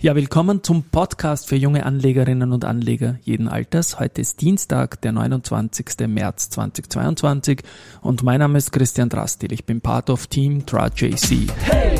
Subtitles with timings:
[0.00, 3.98] Ja, willkommen zum Podcast für junge Anlegerinnen und Anleger jeden Alters.
[3.98, 6.06] Heute ist Dienstag, der 29.
[6.06, 7.64] März 2022
[8.00, 9.50] und mein Name ist Christian Drastil.
[9.50, 11.50] Ich bin Part of Team DraJC.
[11.64, 11.96] Hey,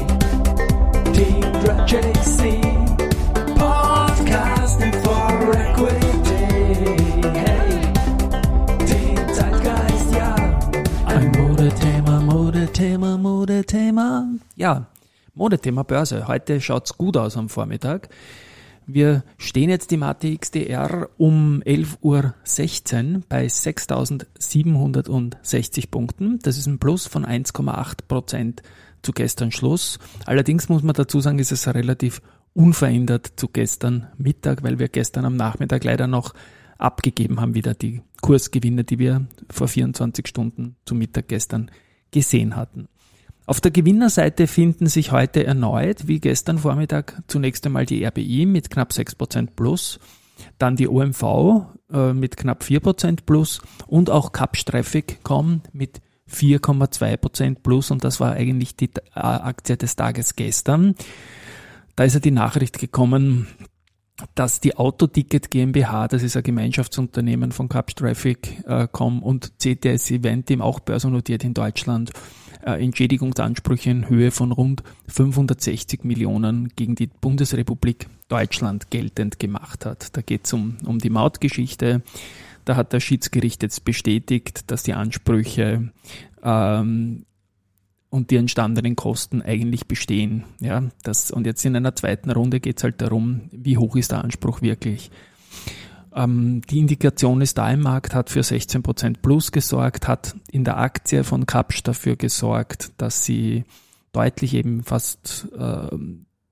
[1.13, 2.61] Team DraJC,
[3.57, 7.21] Podcasting for Equity.
[7.35, 7.81] Hey,
[8.87, 10.37] Team Zeitgeist, ja.
[11.07, 14.29] Ein Modethema, Modethema, Modethema.
[14.55, 14.87] Ja,
[15.39, 16.27] Modethema Börse.
[16.27, 18.09] Heute schaut's gut aus am Vormittag.
[18.89, 22.35] Wir stehen jetzt im ATXDR um 11.16 Uhr
[23.29, 26.41] bei 6.760 Punkten.
[26.41, 28.65] Das ist ein Plus von 1,8 Prozent
[29.03, 30.01] zu gestern Schluss.
[30.27, 32.21] Allerdings muss man dazu sagen, ist es relativ
[32.53, 36.35] unverändert zu gestern Mittag, weil wir gestern am Nachmittag leider noch
[36.79, 41.71] abgegeben haben, wieder die Kursgewinne, die wir vor 24 Stunden zu Mittag gestern
[42.11, 42.89] gesehen hatten.
[43.49, 48.69] Auf der Gewinnerseite finden sich heute erneut, wie gestern Vormittag, zunächst einmal die RBI mit
[48.69, 50.01] knapp 6% plus,
[50.59, 58.05] dann die OMV äh, mit knapp 4% plus und auch Capstraffic.com mit 4,2% plus und
[58.05, 60.95] das war eigentlich die äh, Aktie des Tages gestern.
[61.97, 63.49] Da ist ja die Nachricht gekommen,
[64.35, 71.45] dass die Autoticket GmbH, das ist ein Gemeinschaftsunternehmen von Capstraffic.com und CTS Eventim, auch börsennotiert
[71.45, 79.39] in Deutschland, äh, Entschädigungsansprüche in Höhe von rund 560 Millionen gegen die Bundesrepublik Deutschland geltend
[79.39, 80.17] gemacht hat.
[80.17, 82.03] Da geht es um, um die Mautgeschichte.
[82.65, 85.91] Da hat das Schiedsgericht jetzt bestätigt, dass die Ansprüche
[86.43, 87.25] ähm,
[88.11, 90.45] und die entstandenen Kosten eigentlich bestehen.
[90.61, 94.13] Ja, das, und jetzt in einer zweiten Runde geht es halt darum, wie hoch ist
[94.13, 95.11] der Anspruch wirklich.
[96.15, 100.79] Ähm, die Indikation ist da im Markt, hat für 16% plus gesorgt, hat in der
[100.79, 103.65] Aktie von Kapsch dafür gesorgt, dass sie
[104.13, 105.89] deutlich eben fast, äh,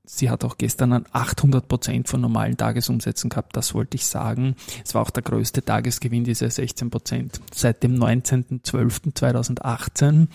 [0.04, 4.54] sie hat auch gestern an 800% von normalen Tagesumsätzen gehabt, das wollte ich sagen.
[4.84, 10.28] Es war auch der größte Tagesgewinn, diese 16% seit dem 19.12.2018.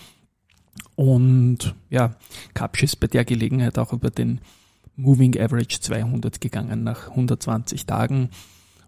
[0.94, 2.16] Und ja,
[2.54, 4.40] Kapsch ist bei der Gelegenheit auch über den
[4.96, 8.30] Moving Average 200 gegangen nach 120 Tagen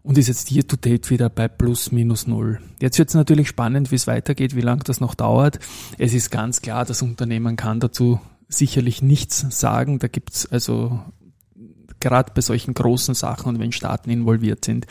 [0.05, 2.61] und ist jetzt hier to date wieder bei plus minus null.
[2.81, 5.59] Jetzt wird es natürlich spannend, wie es weitergeht, wie lange das noch dauert.
[5.99, 9.99] Es ist ganz klar, das Unternehmen kann dazu sicherlich nichts sagen.
[9.99, 11.01] Da gibt's also
[12.01, 14.87] gerade bei solchen großen Sachen und wenn Staaten involviert sind,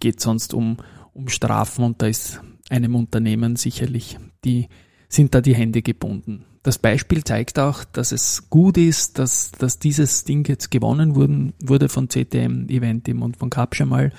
[0.00, 0.76] geht sonst um,
[1.14, 4.68] um Strafen und da ist einem Unternehmen sicherlich die
[5.08, 6.44] sind da die Hände gebunden.
[6.66, 11.52] Das Beispiel zeigt auch, dass es gut ist, dass, dass dieses Ding jetzt gewonnen wurden,
[11.62, 14.10] wurde von CTM Eventim und von Capgemini.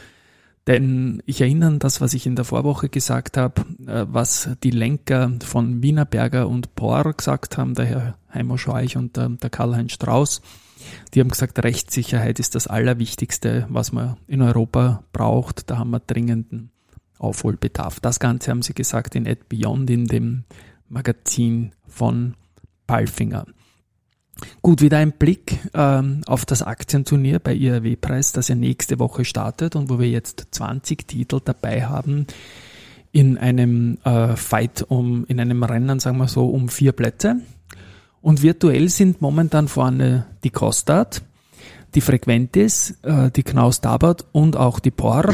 [0.66, 4.72] Denn ich erinnere an das, was ich in der Vorwoche gesagt habe, äh, was die
[4.72, 9.91] Lenker von Wienerberger und Por gesagt haben, der Herr Heimo Scheuch und der, der Karl-Heinz
[9.91, 10.41] Strauß.
[11.13, 15.69] Die haben gesagt, Rechtssicherheit ist das Allerwichtigste, was man in Europa braucht.
[15.69, 16.72] Da haben wir dringenden
[17.19, 18.00] Aufholbedarf.
[18.00, 20.46] Das Ganze haben sie gesagt in Ed Beyond, in dem
[20.90, 22.36] Magazin von
[22.86, 23.46] Palfinger.
[24.62, 29.75] Gut, wieder ein Blick ähm, auf das Aktienturnier bei IRW-Preis, das ja nächste Woche startet
[29.75, 32.28] und wo wir jetzt 20 Titel dabei haben
[33.12, 37.38] in einem äh, Fight um, in einem Rennen, sagen wir so, um vier Plätze.
[38.22, 41.24] Und virtuell sind momentan vorne die Kostat,
[41.96, 45.34] die Frequentis, äh, die Knaus Dabat und auch die POR.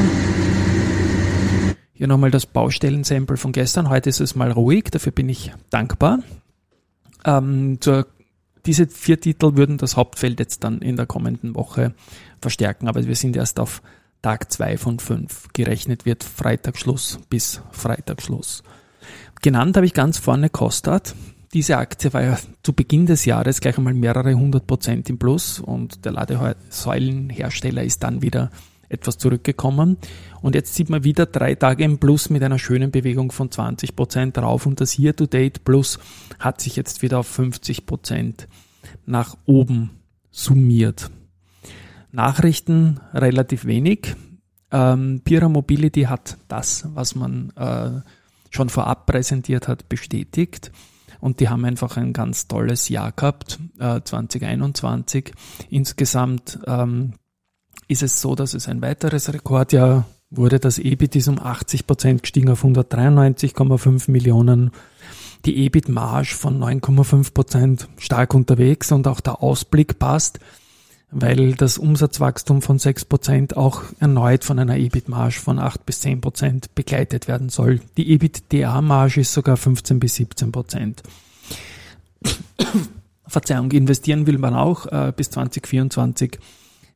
[2.04, 3.88] Hier nochmal das Baustellensample von gestern.
[3.88, 6.18] Heute ist es mal ruhig, dafür bin ich dankbar.
[7.24, 8.06] Ähm, zur,
[8.66, 11.94] diese vier Titel würden das Hauptfeld jetzt dann in der kommenden Woche
[12.42, 13.80] verstärken, aber wir sind erst auf
[14.20, 15.48] Tag zwei von fünf.
[15.54, 18.64] Gerechnet wird Freitagsschluss bis Freitagsschluss.
[19.40, 21.14] Genannt habe ich ganz vorne Kostat.
[21.54, 25.58] Diese Aktie war ja zu Beginn des Jahres gleich einmal mehrere hundert Prozent im Plus
[25.58, 28.50] und der Ladesäulenhersteller ist dann wieder
[28.88, 29.98] etwas zurückgekommen.
[30.42, 33.96] Und jetzt sieht man wieder drei Tage im Plus mit einer schönen Bewegung von 20
[33.96, 35.98] Prozent drauf und das Year-to-Date Plus
[36.38, 38.48] hat sich jetzt wieder auf 50 Prozent
[39.06, 39.90] nach oben
[40.30, 41.10] summiert.
[42.12, 44.14] Nachrichten relativ wenig.
[44.70, 48.00] Ähm, Pira Mobility hat das, was man äh,
[48.50, 50.72] schon vorab präsentiert hat, bestätigt.
[51.20, 55.32] Und die haben einfach ein ganz tolles Jahr gehabt, äh, 2021.
[55.70, 57.14] Insgesamt ähm,
[57.88, 60.58] ist es so, dass es ein weiteres Rekordjahr wurde.
[60.58, 64.70] Das EBIT ist um 80 Prozent gestiegen auf 193,5 Millionen.
[65.44, 70.40] Die EBIT-Marge von 9,5 Prozent stark unterwegs und auch der Ausblick passt,
[71.10, 76.22] weil das Umsatzwachstum von 6 Prozent auch erneut von einer EBIT-Marge von 8 bis 10
[76.22, 77.80] Prozent begleitet werden soll.
[77.98, 81.02] Die EBITDA-Marge ist sogar 15 bis 17 Prozent.
[83.26, 86.38] Verzeihung, investieren will man auch äh, bis 2024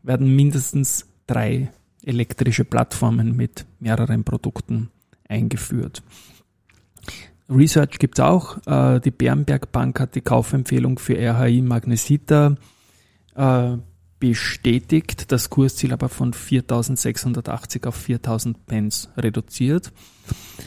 [0.02, 1.70] werden mindestens drei
[2.02, 4.90] elektrische Plattformen mit mehreren Produkten
[5.28, 6.02] eingeführt.
[7.50, 8.58] Research gibt's auch.
[8.66, 12.56] Äh, die Bärenberg Bank hat die Kaufempfehlung für RHI Magnesita
[13.34, 13.76] äh,
[14.20, 19.92] bestätigt, das Kursziel aber von 4.680 auf 4.000 Pence reduziert.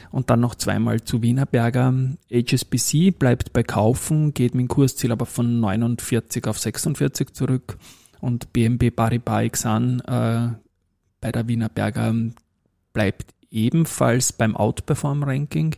[0.10, 1.94] Und dann noch zweimal zu Wienerberger.
[2.32, 7.78] HSBC bleibt bei Kaufen, geht mit dem Kursziel aber von 49 auf 46 zurück.
[8.22, 10.50] Und BNB Paribas Exan äh,
[11.20, 12.14] bei der Wienerberger
[12.94, 15.76] bleibt ebenfalls beim Outperform-Ranking.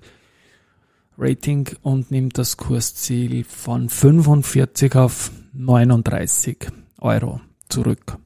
[1.18, 6.58] Rating und nimmt das Kursziel von 45 auf 39
[7.00, 8.18] Euro zurück.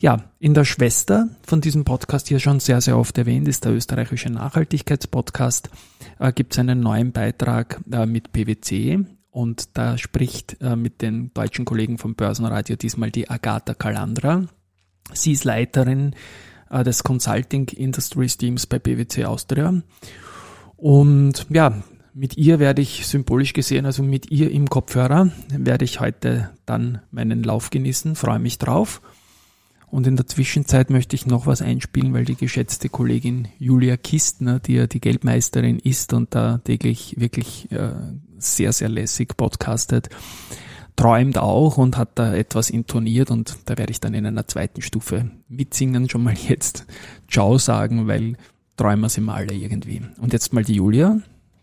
[0.00, 3.72] Ja, in der Schwester von diesem Podcast hier schon sehr, sehr oft erwähnt ist der
[3.72, 5.70] österreichische Nachhaltigkeitspodcast.
[6.18, 9.06] Äh, Gibt es einen neuen Beitrag äh, mit PwC
[9.36, 14.46] und da spricht äh, mit den deutschen Kollegen vom Börsenradio diesmal die Agatha Kalandra.
[15.12, 16.14] Sie ist Leiterin
[16.70, 19.82] äh, des Consulting Industries Teams bei PwC Austria.
[20.78, 21.82] Und ja,
[22.14, 27.02] mit ihr werde ich symbolisch gesehen, also mit ihr im Kopfhörer, werde ich heute dann
[27.10, 29.02] meinen Lauf genießen, freue mich drauf.
[29.88, 34.58] Und in der Zwischenzeit möchte ich noch was einspielen, weil die geschätzte Kollegin Julia Kistner,
[34.58, 37.92] die ja die Geldmeisterin ist und da täglich wirklich äh,
[38.38, 40.10] sehr, sehr lässig podcastet,
[40.96, 44.82] träumt auch und hat da etwas intoniert und da werde ich dann in einer zweiten
[44.82, 46.86] Stufe mitsingen, schon mal jetzt
[47.30, 48.36] Ciao sagen, weil
[48.76, 50.02] träumen sind wir alle irgendwie.
[50.20, 51.20] Und jetzt mal die Julia.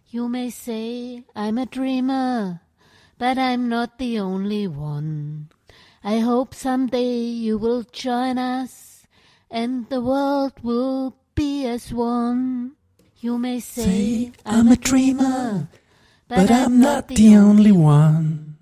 [0.09, 2.61] You may say I'm a dreamer,
[3.17, 5.47] but I'm not the only one.
[6.05, 9.07] I hope someday you will join us
[9.49, 12.73] and the world will be as one.
[13.21, 15.69] You may say, I'm a dreamer,
[16.27, 18.57] but I'm not the only one.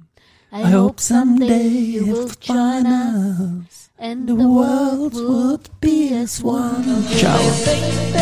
[0.51, 7.07] I hope someday you will join us and the world would be as one.
[7.17, 8.20] Ciao.